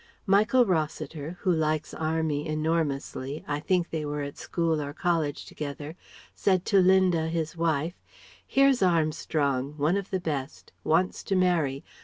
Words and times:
Michael 0.25 0.65
Rossiter 0.65 1.37
who 1.41 1.51
likes 1.51 1.93
'Army' 1.93 2.47
enormously 2.47 3.45
I 3.47 3.59
think 3.59 3.91
they 3.91 4.03
were 4.03 4.23
at 4.23 4.35
school 4.35 4.81
or 4.81 4.93
college 4.93 5.45
together 5.45 5.95
said 6.33 6.65
to 6.73 6.79
Linda, 6.81 7.27
his 7.27 7.55
wife: 7.55 8.01
'Here's 8.47 8.81
Armstrong. 8.81 9.75
One 9.77 9.97
of 9.97 10.09
the 10.09 10.19
best. 10.19 10.71
Wants 10.83 11.21
to 11.25 11.35
marry. 11.35 11.83